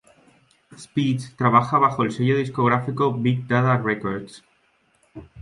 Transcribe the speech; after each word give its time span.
Speech 0.75 1.35
trabaja 1.37 1.77
bajo 1.77 2.01
el 2.01 2.11
sello 2.11 2.35
discográfico 2.35 3.13
Big 3.13 3.45
Dada 3.45 3.77
Records. 3.77 4.43